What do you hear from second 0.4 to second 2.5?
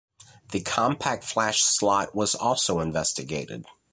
The CompactFlash slot was